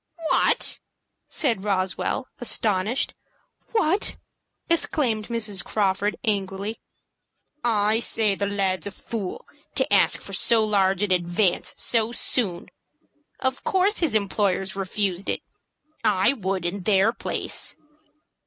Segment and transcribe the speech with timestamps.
[0.31, 0.79] "What!"
[1.27, 3.13] said Roswell, astonished.
[3.71, 4.17] "WHAT!"
[4.67, 5.63] exclaimed Mrs.
[5.63, 6.79] Crawford, angrily.
[7.63, 9.45] "I say the lad's a fool
[9.75, 12.69] to ask for so large an advance so soon.
[13.41, 15.43] Of course his employers refused it.
[16.03, 17.75] I would, in their place."